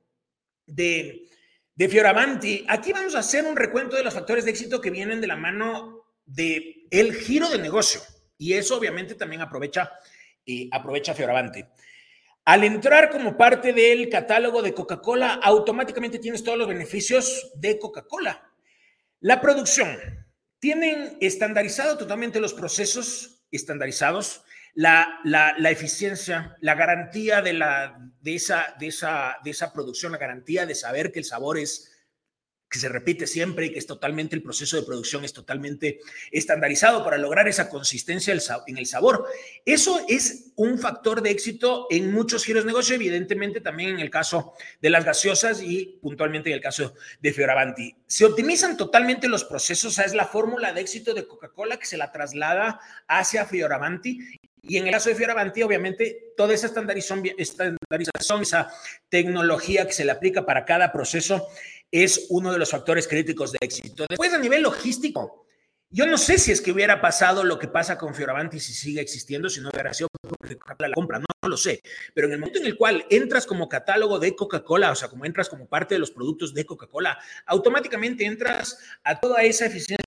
de, 0.67 1.29
de 1.75 1.89
Fioravanti, 1.89 2.65
aquí 2.69 2.93
vamos 2.93 3.15
a 3.15 3.21
hacer 3.21 3.45
un 3.45 3.57
recuento 3.57 3.97
de 3.97 4.05
los 4.05 4.15
factores 4.15 4.45
de 4.45 4.51
éxito 4.51 4.81
que 4.81 4.91
vienen 4.91 5.21
de 5.21 5.27
la 5.27 5.37
mano 5.37 5.98
de 6.29 6.87
el 6.91 7.15
giro 7.15 7.49
de 7.49 7.59
negocio. 7.59 8.01
Y 8.37 8.53
eso 8.53 8.77
obviamente 8.77 9.15
también 9.15 9.43
aprovecha, 9.43 9.91
y 10.45 10.71
aprovecha 10.73 11.15
Fioravante. 11.15 11.69
Al 12.45 12.65
entrar 12.65 13.11
como 13.11 13.37
parte 13.37 13.73
del 13.73 14.09
catálogo 14.09 14.63
de 14.63 14.73
Coca-Cola, 14.73 15.35
automáticamente 15.43 16.19
tienes 16.19 16.43
todos 16.43 16.57
los 16.57 16.69
beneficios 16.69 17.51
de 17.57 17.79
Coca-Cola. 17.79 18.51
La 19.21 19.41
producción. 19.41 19.99
Tienen 20.61 21.19
estandarizado 21.21 21.99
totalmente 21.99 22.41
los 22.41 22.55
procesos 22.55 23.45
estandarizados, 23.51 24.43
la, 24.75 25.21
la, 25.25 25.55
la 25.59 25.71
eficiencia, 25.71 26.57
la 26.61 26.75
garantía 26.75 27.43
de, 27.43 27.53
la, 27.53 27.99
de, 28.21 28.35
esa, 28.35 28.75
de, 28.79 28.89
esa, 28.89 29.37
de 29.45 29.51
esa 29.51 29.73
producción, 29.73 30.13
la 30.13 30.19
garantía 30.19 30.67
de 30.67 30.75
saber 30.75 31.13
que 31.13 31.19
el 31.21 31.25
sabor 31.25 31.59
es 31.59 31.98
que 32.69 32.79
se 32.79 32.89
repite 32.89 33.27
siempre 33.27 33.67
y 33.67 33.73
que 33.73 33.79
es 33.79 33.87
totalmente 33.87 34.37
el 34.37 34.43
proceso 34.43 34.77
de 34.77 34.83
producción 34.83 35.25
es 35.25 35.33
totalmente 35.33 36.01
estandarizado 36.31 37.03
para 37.03 37.19
lograr 37.19 37.49
esa 37.49 37.69
consistencia 37.69 38.35
en 38.67 38.79
el 38.79 38.87
sabor. 38.87 39.27
Eso 39.65 40.05
es 40.09 40.53
un 40.57 40.79
factor 40.79 41.23
de 41.23 41.31
éxito 41.31 41.87
en 41.91 42.13
muchos 42.13 42.45
giros 42.45 42.65
de 42.65 42.69
negocio, 42.69 42.95
evidentemente 42.95 43.61
también 43.61 43.91
en 43.91 44.01
el 44.01 44.11
caso 44.11 44.53
de 44.81 44.91
las 44.91 45.05
gaseosas 45.05 45.63
y 45.63 45.99
puntualmente 46.03 46.51
en 46.51 46.57
el 46.57 46.61
caso 46.61 46.95
de 47.21 47.33
Fioravanti. 47.33 47.97
Se 48.07 48.25
optimizan 48.25 48.77
totalmente 48.77 49.29
los 49.29 49.45
procesos, 49.45 49.99
es 49.99 50.15
la 50.15 50.27
fórmula 50.27 50.73
de 50.73 50.81
éxito 50.81 51.15
de 51.15 51.27
Coca-Cola 51.27 51.79
que 51.79 51.87
se 51.87 51.97
la 51.97 52.13
traslada 52.13 52.81
hacia 53.07 53.47
Fioravanti 53.47 54.39
y 54.63 54.77
en 54.77 54.87
el 54.87 54.93
caso 54.93 55.09
de 55.09 55.15
Fioravanti, 55.15 55.63
obviamente, 55.63 56.35
toda 56.37 56.53
esa 56.53 56.67
estandarización, 56.67 58.43
esa 58.43 58.71
tecnología 59.09 59.87
que 59.87 59.93
se 59.93 60.05
le 60.05 60.13
aplica 60.13 60.45
para 60.45 60.65
cada 60.65 60.93
proceso 60.93 61.49
es 61.91 62.27
uno 62.31 62.53
de 62.53 62.59
los 62.59 62.71
factores 62.71 63.09
críticos 63.09 63.53
de 63.53 63.59
éxito. 63.61 64.07
Después, 64.09 64.33
a 64.33 64.39
nivel 64.39 64.63
logístico, 64.63 65.47
yo 65.91 66.07
no 66.07 66.19
sé 66.19 66.39
si 66.39 66.53
es 66.53 66.61
que 66.61 66.71
hubiera 66.71 67.01
pasado 67.01 67.45
lo 67.45 67.59
que 67.59 67.67
pasa 67.67 67.97
con 67.97 68.15
Fioravanti 68.15 68.61
si 68.61 68.75
sigue 68.75 69.01
existiendo, 69.01 69.49
si 69.49 69.63
no 69.63 69.71
hubiera 69.71 69.95
sido 69.95 70.09
porque 70.21 70.59
la 70.81 70.93
compra, 70.93 71.19
no, 71.19 71.49
lo 71.49 71.57
sé. 71.57 71.81
Pero 72.13 72.27
en 72.27 72.35
el 72.35 72.41
momento 72.41 72.59
en 72.59 72.67
el 72.67 72.77
cual 72.77 73.07
entras 73.09 73.47
como 73.47 73.71
catálogo 73.71 74.19
de 74.19 74.37
Coca-Cola, 74.37 74.93
o 74.93 74.95
sea, 74.95 75.09
como 75.09 75.25
entras 75.25 75.49
como 75.49 75.67
parte 75.67 75.95
de 75.95 75.99
los 75.99 76.11
productos 76.11 76.53
de 76.53 76.67
Coca-Cola, 76.67 77.19
automáticamente 77.47 78.27
entras 78.27 78.79
a 79.03 79.19
toda 79.19 79.43
esa 79.43 79.65
eficiencia 79.65 80.05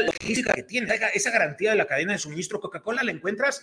logística 0.00 0.54
que 0.54 0.62
tiene, 0.62 0.88
esa 1.12 1.30
garantía 1.30 1.70
de 1.72 1.76
la 1.76 1.86
cadena 1.86 2.14
de 2.14 2.18
suministro 2.18 2.58
Coca-Cola 2.58 3.02
la 3.02 3.12
encuentras 3.12 3.62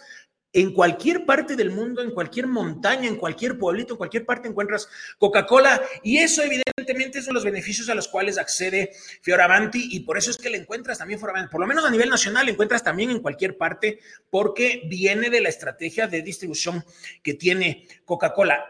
en 0.55 0.71
cualquier 0.71 1.25
parte 1.25 1.57
del 1.57 1.69
mundo, 1.69 2.01
en 2.01 2.11
cualquier 2.11 2.47
montaña, 2.47 3.09
en 3.09 3.17
cualquier 3.17 3.57
pueblito, 3.57 3.93
en 3.93 3.97
cualquier 3.97 4.25
parte 4.25 4.47
encuentras 4.47 4.87
Coca-Cola 5.17 5.81
y 6.01 6.19
eso 6.19 6.41
evidentemente 6.43 7.21
son 7.21 7.33
los 7.33 7.43
beneficios 7.43 7.89
a 7.89 7.95
los 7.95 8.07
cuales 8.07 8.37
accede 8.37 8.91
Fioravanti 9.21 9.89
y 9.91 9.99
por 9.99 10.17
eso 10.17 10.31
es 10.31 10.37
que 10.37 10.49
le 10.49 10.57
encuentras 10.57 10.97
también 10.97 11.19
Fioravanti, 11.19 11.51
por 11.51 11.59
lo 11.59 11.67
menos 11.67 11.83
a 11.83 11.91
nivel 11.91 12.09
nacional, 12.09 12.45
le 12.45 12.53
encuentras 12.53 12.85
también 12.85 13.11
en 13.11 13.19
cualquier 13.19 13.57
parte 13.57 13.99
porque 14.29 14.83
viene 14.85 15.29
de 15.29 15.41
la 15.41 15.49
estrategia 15.49 16.07
de 16.07 16.21
distribución 16.21 16.85
que 17.21 17.33
tiene 17.33 17.85
Coca-Cola. 18.05 18.63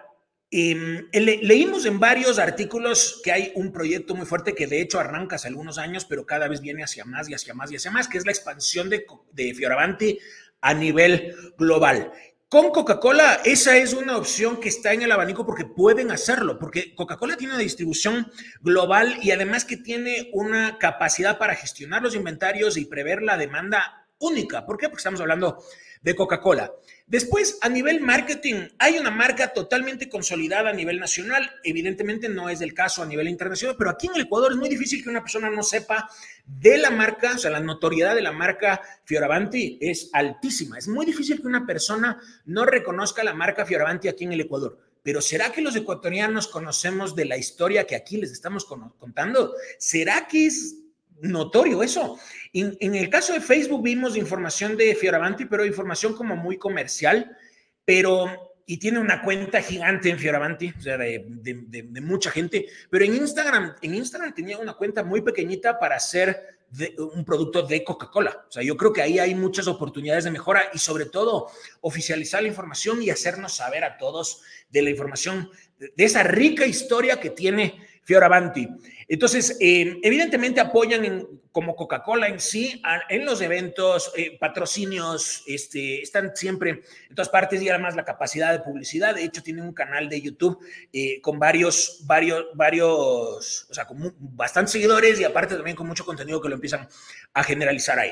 Em, 0.50 1.08
leímos 1.12 1.86
en 1.86 2.00
varios 2.00 2.40
artículos 2.40 3.22
que 3.24 3.32
hay 3.32 3.52
un 3.56 3.72
proyecto 3.72 4.16
muy 4.16 4.26
fuerte 4.26 4.56
que 4.56 4.66
de 4.66 4.82
hecho 4.82 5.00
arranca 5.00 5.36
hace 5.36 5.50
algunos 5.50 5.78
años, 5.78 6.06
pero 6.06 6.26
cada 6.26 6.48
vez 6.48 6.62
viene 6.62 6.84
hacia 6.84 7.06
más 7.06 7.30
y 7.30 7.36
hacia 7.36 7.54
más 7.54 7.72
y 7.72 7.76
hacia 7.76 7.92
más, 7.92 8.08
que 8.08 8.18
es 8.18 8.26
la 8.26 8.32
expansión 8.32 8.90
de, 8.90 9.06
de 9.34 9.54
Fioravanti 9.54 10.18
a 10.66 10.74
nivel 10.74 11.36
global. 11.60 12.12
con 12.50 12.72
Coca-Cola, 12.72 13.42
esa 13.44 13.78
es 13.78 13.94
una 13.94 14.18
opción 14.18 14.60
que 14.60 14.70
está 14.70 14.94
en 14.94 15.04
el 15.04 15.12
abanico 15.12 15.46
porque 15.46 15.66
pueden 15.66 16.10
hacerlo, 16.10 16.58
porque 16.58 16.96
Coca-Cola 16.96 17.38
tiene 17.38 17.54
una 17.54 17.62
distribución 17.62 18.32
global 18.62 19.18
y 19.22 19.32
además 19.32 19.66
que 19.66 19.78
tiene 19.78 20.30
una 20.34 20.78
capacidad 20.80 21.38
para 21.38 21.56
gestionar 21.56 22.02
los 22.02 22.16
inventarios 22.16 22.78
y 22.78 22.86
prever 22.86 23.22
la 23.22 23.38
demanda 23.38 24.08
única. 24.18 24.66
¿Por 24.66 24.78
qué? 24.78 24.88
Porque 24.88 25.02
estamos 25.02 25.22
hablando 25.22 25.64
de 26.06 26.16
Coca-Cola. 26.16 26.72
Después, 27.08 27.58
a 27.62 27.70
nivel 27.70 28.00
marketing, 28.00 28.68
hay 28.78 29.00
una 29.00 29.10
marca 29.10 29.54
totalmente 29.54 30.08
consolidada 30.08 30.70
a 30.70 30.74
nivel 30.74 31.00
nacional. 31.00 31.52
Evidentemente 31.64 32.30
no 32.30 32.48
es 32.48 32.62
el 32.62 32.76
caso 32.76 33.02
a 33.02 33.08
nivel 33.08 33.28
internacional, 33.28 33.76
pero 33.76 33.90
aquí 33.90 34.08
en 34.08 34.16
el 34.16 34.22
Ecuador 34.22 34.52
es 34.52 34.58
muy 34.58 34.70
difícil 34.70 35.04
que 35.04 35.10
una 35.10 35.22
persona 35.22 35.50
no 35.50 35.64
sepa 35.64 36.08
de 36.46 36.78
la 36.78 36.92
marca, 36.92 37.34
o 37.34 37.38
sea, 37.40 37.50
la 37.50 37.60
notoriedad 37.60 38.14
de 38.14 38.22
la 38.22 38.32
marca 38.32 38.82
Fioravanti 39.04 39.80
es 39.82 40.12
altísima. 40.14 40.78
Es 40.78 40.88
muy 40.88 41.08
difícil 41.08 41.42
que 41.42 41.48
una 41.48 41.66
persona 41.66 42.22
no 42.46 42.66
reconozca 42.68 43.24
la 43.24 43.34
marca 43.34 43.66
Fioravanti 43.66 44.08
aquí 44.08 44.26
en 44.26 44.34
el 44.34 44.42
Ecuador. 44.42 44.78
Pero 45.02 45.22
¿será 45.22 45.52
que 45.52 45.62
los 45.62 45.76
ecuatorianos 45.76 46.48
conocemos 46.48 47.16
de 47.16 47.26
la 47.26 47.38
historia 47.38 47.88
que 47.88 47.96
aquí 47.96 48.18
les 48.18 48.32
estamos 48.32 48.66
contando? 48.66 49.56
¿Será 49.80 50.28
que 50.28 50.46
es 50.46 50.86
notorio 51.22 51.84
eso. 51.84 52.18
En, 52.58 52.96
el 52.96 53.10
caso 53.10 53.34
de 53.34 53.42
Facebook 53.42 53.84
vimos 53.84 54.16
información 54.16 54.78
de 54.78 54.96
Fioravanti, 54.96 55.44
pero 55.44 55.66
información 55.66 56.14
como 56.16 56.38
muy 56.38 56.58
comercial, 56.58 57.36
pero 57.84 58.54
y 58.66 58.78
tiene 58.78 58.98
una 58.98 59.22
cuenta 59.22 59.62
gigante 59.62 60.10
en 60.10 60.18
Fioravanti, 60.18 60.74
o 60.76 60.82
sea, 60.82 60.98
de, 60.98 61.26
de, 61.28 62.02
mucha 62.02 62.32
gente, 62.32 62.66
pero 62.90 63.04
en 63.04 63.14
Instagram, 63.14 63.76
en 63.82 63.94
Instagram 63.94 64.34
tenía 64.34 64.58
una 64.58 64.74
cuenta 64.74 65.04
muy 65.04 65.22
pequeñita 65.22 65.78
para 65.78 65.98
hacer 65.98 66.56
un 66.98 67.26
producto 67.26 67.62
de 67.64 67.84
Coca-Cola. 67.84 68.46
O 68.48 68.52
sea, 68.52 68.64
yo 68.64 68.76
creo 68.76 68.92
que 68.92 69.02
ahí 69.02 69.20
hay 69.20 69.36
muchas 69.36 69.68
oportunidades 69.68 70.24
de 70.24 70.32
mejora 70.32 70.70
y 70.74 70.80
sobre 70.80 71.06
todo 71.06 71.48
oficializar 71.82 72.42
la 72.42 72.48
información 72.48 73.04
y 73.04 73.10
hacernos 73.10 73.56
saber 73.56 73.84
a 73.84 73.98
todos 73.98 74.42
de 74.70 74.82
la 74.82 74.90
información, 74.90 75.52
de 75.78 76.04
esa 76.04 76.24
rica 76.24 76.66
historia 76.66 77.20
que 77.20 77.30
tiene 77.30 77.80
Fioravanti. 78.06 78.68
Entonces, 79.08 79.58
eh, 79.60 79.98
evidentemente 80.04 80.62
apoyan 80.62 81.28
como 81.52 81.76
Coca-Cola 81.76 82.28
en 82.28 82.40
sí 82.40 82.82
en 83.10 83.26
los 83.26 83.42
eventos, 83.42 84.12
eh, 84.16 84.38
patrocinios, 84.40 85.44
este, 85.48 86.02
están 86.02 86.36
siempre 86.36 86.84
en 87.10 87.16
todas 87.16 87.30
partes 87.30 87.62
y 87.62 87.70
además 87.70 87.96
la 87.96 88.06
capacidad 88.06 88.52
de 88.52 88.60
publicidad. 88.60 89.16
De 89.16 89.24
hecho, 89.24 89.42
tienen 89.42 89.64
un 89.64 89.74
canal 89.74 90.08
de 90.08 90.22
YouTube 90.22 90.60
eh, 90.94 91.20
con 91.22 91.40
varios, 91.40 92.02
varios, 92.06 92.46
varios, 92.54 93.68
o 93.70 93.74
sea, 93.74 93.86
con 93.86 94.16
bastantes 94.20 94.74
seguidores 94.74 95.20
y 95.20 95.24
aparte 95.24 95.56
también 95.56 95.76
con 95.76 95.88
mucho 95.88 96.06
contenido 96.06 96.40
que 96.40 96.50
lo 96.50 96.56
empiezan 96.56 96.88
a 97.34 97.44
generalizar 97.44 97.98
ahí 97.98 98.12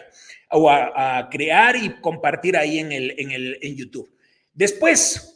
o 0.49 0.69
a, 0.69 1.27
crear 1.29 1.75
y 1.75 2.01
compartir 2.01 2.57
ahí 2.57 2.79
en, 2.79 2.91
el, 2.91 3.13
en, 3.17 3.31
el, 3.31 3.59
en 3.61 3.75
YouTube. 3.75 4.11
Después, 4.53 5.32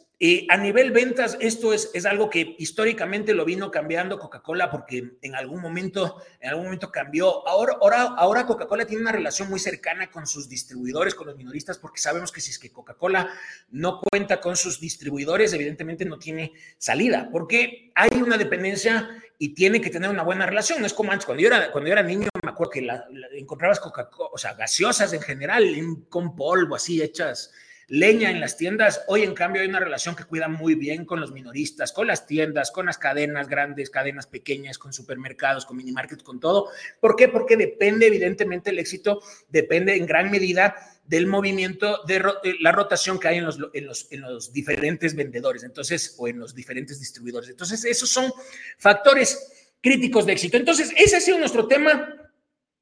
a 0.48 0.56
nivel 0.56 0.90
ventas, 0.90 1.36
esto 1.40 1.72
es, 1.72 1.92
es 1.94 2.04
algo 2.04 2.28
que 2.28 2.56
históricamente 2.58 3.34
lo 3.34 3.44
vino 3.44 3.70
cambiando 3.70 4.18
Coca-Cola 4.18 4.68
porque 4.68 5.12
en 5.22 5.34
algún 5.36 5.60
momento, 5.60 6.20
en 6.40 6.50
algún 6.50 6.64
momento 6.64 6.90
cambió. 6.90 7.46
Ahora, 7.46 7.76
ahora, 7.80 8.02
ahora 8.16 8.44
Coca-Cola 8.44 8.84
tiene 8.84 9.02
una 9.02 9.12
relación 9.12 9.48
muy 9.48 9.60
cercana 9.60 10.10
con 10.10 10.26
sus 10.26 10.48
distribuidores, 10.48 11.14
con 11.14 11.28
los 11.28 11.36
minoristas, 11.36 11.78
porque 11.78 12.00
sabemos 12.00 12.32
que 12.32 12.40
si 12.40 12.50
es 12.50 12.58
que 12.58 12.72
Coca-Cola 12.72 13.32
no 13.70 14.00
cuenta 14.00 14.40
con 14.40 14.56
sus 14.56 14.80
distribuidores, 14.80 15.52
evidentemente 15.52 16.04
no 16.04 16.18
tiene 16.18 16.52
salida, 16.78 17.28
porque 17.30 17.92
hay 17.94 18.20
una 18.20 18.36
dependencia 18.36 19.08
y 19.38 19.54
tiene 19.54 19.80
que 19.80 19.90
tener 19.90 20.10
una 20.10 20.24
buena 20.24 20.46
relación. 20.46 20.80
No 20.80 20.86
es 20.86 20.94
como 20.94 21.12
antes, 21.12 21.26
cuando 21.26 21.42
yo 21.42 21.46
era, 21.46 21.70
cuando 21.70 21.86
yo 21.86 21.92
era 21.92 22.02
niño, 22.02 22.28
me 22.42 22.50
acuerdo 22.50 22.72
que 22.72 22.82
la, 22.82 23.06
encontrabas 23.34 23.78
Coca-Cola, 23.78 24.30
o 24.32 24.38
sea, 24.38 24.54
gaseosas 24.54 25.12
en 25.12 25.22
general, 25.22 25.64
con 26.08 26.34
polvo, 26.34 26.74
así 26.74 27.00
hechas 27.00 27.52
leña 27.88 28.30
en 28.30 28.40
las 28.40 28.56
tiendas. 28.56 29.02
Hoy, 29.08 29.22
en 29.22 29.34
cambio, 29.34 29.62
hay 29.62 29.68
una 29.68 29.80
relación 29.80 30.14
que 30.14 30.24
cuida 30.24 30.46
muy 30.48 30.74
bien 30.74 31.04
con 31.04 31.20
los 31.20 31.32
minoristas, 31.32 31.92
con 31.92 32.06
las 32.06 32.26
tiendas, 32.26 32.70
con 32.70 32.86
las 32.86 32.98
cadenas 32.98 33.48
grandes, 33.48 33.90
cadenas 33.90 34.26
pequeñas, 34.26 34.78
con 34.78 34.92
supermercados, 34.92 35.64
con 35.64 35.76
mini 35.76 35.92
markets, 35.92 36.22
con 36.22 36.38
todo. 36.38 36.68
¿Por 37.00 37.16
qué? 37.16 37.28
Porque 37.28 37.56
depende, 37.56 38.06
evidentemente, 38.06 38.70
el 38.70 38.78
éxito 38.78 39.22
depende 39.48 39.96
en 39.96 40.06
gran 40.06 40.30
medida 40.30 40.76
del 41.06 41.26
movimiento 41.26 42.02
de, 42.06 42.22
la 42.60 42.72
rotación 42.72 43.18
que 43.18 43.28
hay 43.28 43.38
en 43.38 43.46
los, 43.46 43.58
en 43.72 44.20
los 44.20 44.52
diferentes 44.52 45.16
vendedores, 45.16 45.64
entonces, 45.64 46.14
o 46.18 46.28
en 46.28 46.38
los 46.38 46.54
diferentes 46.54 47.00
distribuidores. 47.00 47.48
Entonces, 47.48 47.82
esos 47.86 48.10
son 48.10 48.30
factores 48.76 49.70
críticos 49.80 50.26
de 50.26 50.32
éxito. 50.32 50.58
Entonces, 50.58 50.92
ese 50.96 51.16
ha 51.16 51.20
sido 51.20 51.38
nuestro 51.38 51.66
tema 51.66 52.27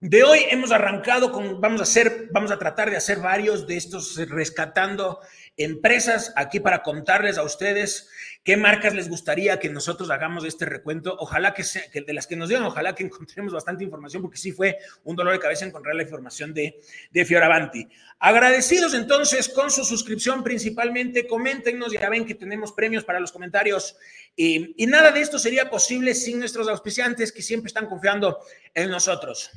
de 0.09 0.23
hoy 0.23 0.45
hemos 0.51 0.71
arrancado 0.71 1.33
con, 1.33 1.61
vamos 1.61 1.81
a 1.81 1.83
hacer, 1.83 2.29
vamos 2.31 2.53
a 2.53 2.59
tratar 2.61 2.91
de 2.91 2.97
hacer 2.97 3.19
varios 3.19 3.67
de 3.67 3.77
estos 3.77 4.17
rescatando 4.29 5.19
empresas 5.57 6.33
aquí 6.37 6.61
para 6.61 6.85
contarles 6.85 7.39
a 7.39 7.43
ustedes 7.43 8.09
qué 8.45 8.57
marcas 8.57 8.95
les 8.95 9.09
gustaría 9.09 9.59
que 9.59 9.69
nosotros 9.69 10.09
hagamos 10.11 10.45
este 10.45 10.65
recuento. 10.65 11.17
Ojalá 11.19 11.55
que 11.55 11.65
sea, 11.65 11.83
de 11.93 12.13
las 12.13 12.29
que 12.29 12.37
nos 12.37 12.49
digan, 12.49 12.63
ojalá 12.63 12.95
que 12.95 13.03
encontremos 13.03 13.53
bastante 13.53 13.83
información, 13.83 14.23
porque 14.23 14.39
sí 14.39 14.53
fue 14.53 14.79
un 15.03 15.17
dolor 15.17 15.33
de 15.33 15.41
cabeza 15.41 15.65
encontrar 15.65 15.97
la 15.97 16.05
información 16.05 16.55
de, 16.55 16.81
de 17.11 17.25
Fioravanti. 17.25 17.89
Agradecidos 18.21 18.95
entonces 18.95 19.49
con 19.49 19.73
su 19.73 19.85
suscripción 19.85 20.45
principalmente, 20.45 21.27
coméntenos, 21.27 21.91
ya 21.91 22.09
ven 22.09 22.25
que 22.25 22.37
tenemos 22.37 22.71
premios 22.71 23.03
para 23.03 23.19
los 23.19 23.33
comentarios. 23.33 23.97
y 24.37 24.87
nada 24.87 25.11
de 25.11 25.21
esto 25.21 25.41
sería 25.41 25.69
posible 25.69 26.15
sin 26.15 26.39
nuestros 26.39 26.69
auspiciantes 26.69 27.33
que 27.33 27.43
siempre 27.43 27.67
están 27.67 27.87
confiando 27.87 28.39
en 28.73 28.89
nosotros. 28.89 29.51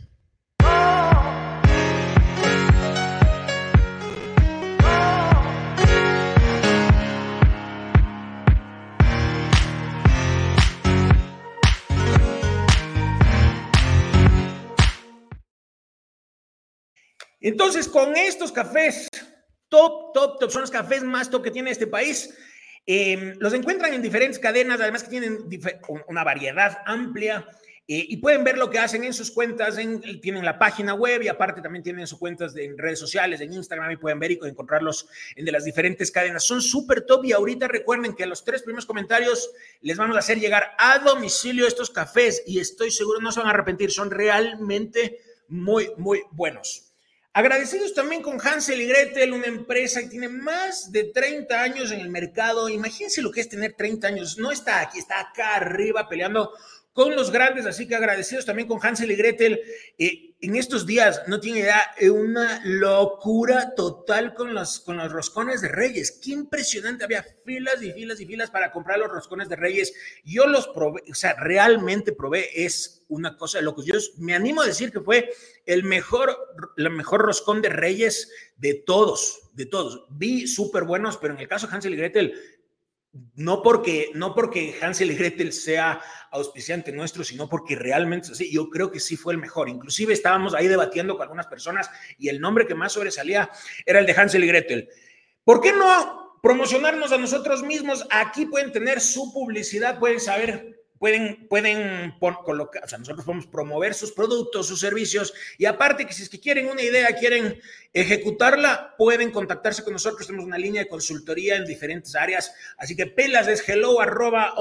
Entonces, 17.41 17.87
con 17.87 18.15
estos 18.15 18.51
cafés, 18.51 19.07
top, 19.69 20.13
top, 20.13 20.39
top, 20.39 20.51
son 20.51 20.61
los 20.61 20.71
cafés 20.71 21.03
más 21.03 21.29
top 21.29 21.43
que 21.43 21.51
tiene 21.51 21.71
este 21.71 21.87
país. 21.87 22.33
Em, 22.85 23.35
los 23.39 23.53
encuentran 23.53 23.93
en 23.93 24.01
diferentes 24.01 24.39
cadenas, 24.39 24.81
además 24.81 25.03
que 25.03 25.09
tienen 25.09 25.47
una 26.07 26.23
variedad 26.23 26.79
amplia 26.85 27.47
eh, 27.87 28.05
y 28.07 28.17
pueden 28.17 28.43
ver 28.43 28.57
lo 28.57 28.69
que 28.69 28.79
hacen 28.79 29.03
en 29.03 29.13
sus 29.13 29.31
cuentas, 29.31 29.77
tienen 30.21 30.45
la 30.45 30.59
página 30.59 30.93
web 30.93 31.21
y 31.21 31.27
aparte 31.27 31.61
también 31.61 31.83
tienen 31.83 32.05
sus 32.07 32.19
cuentas 32.19 32.55
en 32.55 32.77
redes 32.77 32.99
sociales, 32.99 33.41
en 33.41 33.53
Instagram 33.53 33.91
y 33.91 33.97
pueden 33.97 34.19
ver 34.19 34.31
y 34.31 34.39
encontrarlos 34.43 35.07
en 35.35 35.45
de 35.45 35.51
las 35.51 35.65
diferentes 35.65 36.11
cadenas. 36.11 36.43
Son 36.43 36.61
súper 36.61 37.01
top 37.01 37.25
y 37.25 37.31
ahorita 37.31 37.67
recuerden 37.67 38.15
que 38.15 38.23
a 38.23 38.27
los 38.27 38.43
tres 38.43 38.63
primeros 38.63 38.85
comentarios 38.85 39.51
les 39.81 39.97
vamos 39.97 40.15
a 40.15 40.19
hacer 40.19 40.39
llegar 40.39 40.71
a 40.77 40.99
domicilio 40.99 41.67
estos 41.67 41.89
cafés 41.89 42.43
y 42.45 42.59
estoy 42.59 42.91
seguro 42.91 43.19
no 43.21 43.31
se 43.31 43.39
van 43.39 43.49
a 43.49 43.51
arrepentir, 43.51 43.91
son 43.91 44.11
realmente 44.11 45.19
muy, 45.47 45.91
muy 45.97 46.21
buenos. 46.31 46.88
Agradecidos 47.31 47.93
también 47.93 48.23
con 48.23 48.41
Hansel 48.41 48.81
y 48.81 48.87
Gretel, 48.87 49.33
una 49.33 49.45
empresa 49.45 50.01
que 50.01 50.07
tiene 50.07 50.29
más 50.29 50.91
de 50.91 51.05
30 51.05 51.61
años 51.61 51.91
en 51.91 51.99
el 51.99 52.09
mercado. 52.09 52.69
Imagínense 52.69 53.21
lo 53.21 53.31
que 53.31 53.41
es 53.41 53.49
tener 53.49 53.75
30 53.77 54.07
años. 54.07 54.39
No 54.39 54.51
está 54.51 54.81
aquí, 54.81 54.97
está 54.97 55.19
acá 55.19 55.55
arriba 55.55 56.09
peleando 56.09 56.51
con 56.93 57.15
los 57.15 57.31
grandes, 57.31 57.65
así 57.65 57.87
que 57.87 57.95
agradecidos 57.95 58.45
también 58.45 58.67
con 58.67 58.79
Hansel 58.81 59.11
y 59.11 59.15
Gretel. 59.15 59.59
Eh, 59.97 60.35
en 60.41 60.55
estos 60.55 60.85
días, 60.85 61.21
no 61.27 61.39
tiene 61.39 61.59
idea, 61.59 61.81
eh, 61.97 62.09
una 62.09 62.61
locura 62.63 63.75
total 63.75 64.33
con 64.33 64.53
los, 64.53 64.79
con 64.79 64.97
los 64.97 65.11
roscones 65.11 65.61
de 65.61 65.67
Reyes. 65.67 66.19
Qué 66.23 66.31
impresionante, 66.31 67.03
había 67.03 67.25
filas 67.45 67.81
y 67.83 67.91
filas 67.91 68.21
y 68.21 68.25
filas 68.25 68.49
para 68.49 68.71
comprar 68.71 68.99
los 68.99 69.11
roscones 69.11 69.49
de 69.49 69.57
Reyes. 69.57 69.93
Yo 70.23 70.47
los 70.47 70.67
probé, 70.69 71.03
o 71.11 71.13
sea, 71.13 71.33
realmente 71.33 72.13
probé, 72.13 72.65
es 72.65 73.03
una 73.09 73.35
cosa 73.37 73.57
de 73.57 73.65
locos. 73.65 73.85
Yo 73.85 73.95
me 74.17 74.33
animo 74.33 74.61
a 74.61 74.65
decir 74.65 74.91
que 74.91 75.01
fue 75.01 75.29
el 75.65 75.83
mejor, 75.83 76.37
el 76.77 76.89
mejor 76.89 77.21
roscón 77.21 77.61
de 77.61 77.69
Reyes 77.69 78.31
de 78.57 78.75
todos, 78.75 79.49
de 79.53 79.65
todos. 79.65 80.05
Vi 80.09 80.47
súper 80.47 80.85
buenos, 80.85 81.17
pero 81.17 81.33
en 81.33 81.41
el 81.41 81.47
caso 81.47 81.67
de 81.67 81.75
Hansel 81.75 81.93
y 81.93 81.97
Gretel, 81.97 82.58
no 83.35 83.63
porque, 83.63 84.11
no 84.13 84.35
porque 84.35 84.77
Hansel 84.81 85.11
y 85.11 85.15
Gretel 85.15 85.51
sea 85.51 86.01
auspiciante 86.31 86.91
nuestro, 86.91 87.23
sino 87.23 87.49
porque 87.49 87.75
realmente 87.75 88.35
sí, 88.35 88.51
yo 88.51 88.69
creo 88.69 88.91
que 88.91 88.99
sí 88.99 89.15
fue 89.17 89.33
el 89.33 89.39
mejor. 89.39 89.67
Inclusive 89.69 90.13
estábamos 90.13 90.53
ahí 90.53 90.67
debatiendo 90.67 91.15
con 91.15 91.23
algunas 91.23 91.47
personas 91.47 91.89
y 92.17 92.29
el 92.29 92.39
nombre 92.39 92.67
que 92.67 92.75
más 92.75 92.93
sobresalía 92.93 93.49
era 93.85 93.99
el 93.99 94.05
de 94.05 94.13
Hansel 94.13 94.43
y 94.43 94.47
Gretel. 94.47 94.89
¿Por 95.43 95.61
qué 95.61 95.73
no 95.73 96.39
promocionarnos 96.43 97.11
a 97.11 97.17
nosotros 97.17 97.63
mismos? 97.63 98.05
Aquí 98.11 98.45
pueden 98.45 98.71
tener 98.71 99.01
su 99.01 99.33
publicidad, 99.33 99.97
pueden 99.97 100.19
saber 100.19 100.78
pueden, 100.99 101.47
pueden 101.47 102.13
colocar, 102.43 102.83
o 102.83 102.87
sea, 102.87 102.99
nosotros 102.99 103.25
podemos 103.25 103.47
promover 103.47 103.93
sus 103.93 104.11
productos, 104.11 104.67
sus 104.67 104.79
servicios, 104.79 105.33
y 105.57 105.65
aparte 105.65 106.05
que 106.05 106.13
si 106.13 106.23
es 106.23 106.29
que 106.29 106.39
quieren 106.39 106.67
una 106.67 106.81
idea, 106.81 107.07
quieren 107.15 107.59
ejecutarla, 107.93 108.95
pueden 108.97 109.31
contactarse 109.31 109.83
con 109.83 109.93
nosotros, 109.93 110.27
tenemos 110.27 110.45
una 110.45 110.57
línea 110.57 110.83
de 110.83 110.89
consultoría 110.89 111.55
en 111.55 111.65
diferentes 111.65 112.15
áreas, 112.15 112.53
así 112.77 112.95
que 112.95 113.07
pelas 113.07 113.47
es 113.47 113.67
hello 113.67 113.99
arroba 114.01 114.53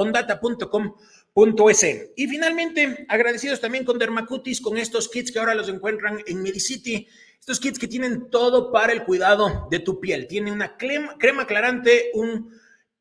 Y 2.16 2.28
finalmente, 2.28 3.06
agradecidos 3.08 3.60
también 3.60 3.84
con 3.84 3.98
Dermacutis, 3.98 4.60
con 4.60 4.78
estos 4.78 5.08
kits 5.08 5.32
que 5.32 5.38
ahora 5.38 5.54
los 5.54 5.68
encuentran 5.68 6.20
en 6.26 6.42
Medicity, 6.42 7.06
Estos 7.38 7.60
kits 7.60 7.78
que 7.78 7.88
tienen 7.88 8.30
todo 8.30 8.72
para 8.72 8.92
el 8.92 9.04
cuidado 9.04 9.68
de 9.70 9.78
tu 9.78 10.00
piel. 10.00 10.26
Tiene 10.26 10.50
una 10.52 10.76
crema, 10.76 11.16
crema 11.18 11.42
aclarante, 11.42 12.10
un 12.14 12.52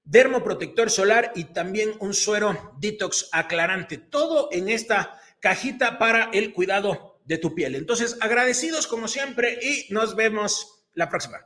dermoprotector 0.07 0.89
solar 0.89 1.31
y 1.35 1.45
también 1.45 1.93
un 1.99 2.13
suero 2.13 2.73
detox 2.79 3.29
aclarante. 3.31 3.97
Todo 3.97 4.49
en 4.51 4.69
esta 4.69 5.19
cajita 5.39 5.99
para 5.99 6.29
el 6.33 6.53
cuidado 6.53 7.19
de 7.25 7.37
tu 7.37 7.53
piel. 7.53 7.75
Entonces, 7.75 8.17
agradecidos 8.21 8.87
como 8.87 9.07
siempre 9.07 9.59
y 9.61 9.93
nos 9.93 10.15
vemos 10.15 10.85
la 10.93 11.09
próxima. 11.09 11.45